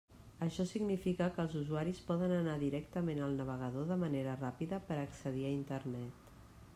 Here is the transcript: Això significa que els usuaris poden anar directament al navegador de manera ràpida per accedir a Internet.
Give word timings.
Això 0.43 0.63
significa 0.69 1.27
que 1.33 1.43
els 1.43 1.57
usuaris 1.59 1.99
poden 2.07 2.33
anar 2.37 2.55
directament 2.63 3.21
al 3.25 3.37
navegador 3.41 3.87
de 3.91 3.99
manera 4.05 4.33
ràpida 4.41 4.81
per 4.89 4.97
accedir 5.03 5.47
a 5.51 5.57
Internet. 5.59 6.33